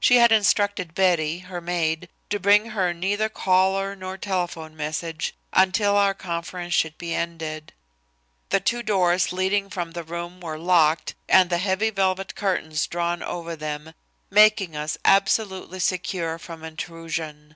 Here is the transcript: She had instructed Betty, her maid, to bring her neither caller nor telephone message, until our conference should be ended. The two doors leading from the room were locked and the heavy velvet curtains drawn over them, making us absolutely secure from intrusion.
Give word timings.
She 0.00 0.16
had 0.16 0.32
instructed 0.32 0.94
Betty, 0.94 1.40
her 1.40 1.60
maid, 1.60 2.08
to 2.30 2.40
bring 2.40 2.70
her 2.70 2.94
neither 2.94 3.28
caller 3.28 3.94
nor 3.94 4.16
telephone 4.16 4.74
message, 4.74 5.34
until 5.52 5.94
our 5.98 6.14
conference 6.14 6.72
should 6.72 6.96
be 6.96 7.14
ended. 7.14 7.74
The 8.48 8.60
two 8.60 8.82
doors 8.82 9.30
leading 9.30 9.68
from 9.68 9.90
the 9.92 10.04
room 10.04 10.40
were 10.40 10.58
locked 10.58 11.14
and 11.28 11.50
the 11.50 11.58
heavy 11.58 11.90
velvet 11.90 12.34
curtains 12.34 12.86
drawn 12.86 13.22
over 13.22 13.54
them, 13.54 13.92
making 14.30 14.74
us 14.74 14.96
absolutely 15.04 15.80
secure 15.80 16.38
from 16.38 16.64
intrusion. 16.64 17.54